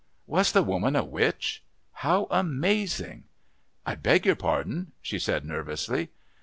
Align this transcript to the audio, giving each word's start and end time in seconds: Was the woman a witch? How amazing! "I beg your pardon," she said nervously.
Was 0.25 0.51
the 0.51 0.63
woman 0.63 0.95
a 0.95 1.03
witch? 1.03 1.61
How 1.91 2.25
amazing! 2.31 3.25
"I 3.85 3.93
beg 3.93 4.25
your 4.25 4.35
pardon," 4.35 4.93
she 4.99 5.19
said 5.19 5.45
nervously. 5.45 6.09